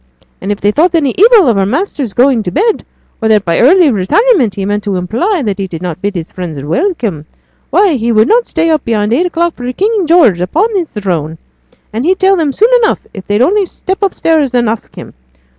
[0.41, 2.83] And if they thought any evil of her master's going to bed,
[3.21, 6.15] or that by that early retirement he meant to imply that he did not bid
[6.15, 7.27] his friends welcome,
[7.69, 11.37] why he would not stay up beyond eight o'clock for King George upon his throne,
[11.93, 15.13] as he'd tell them soon enough, if they'd only step upstairs and ask him.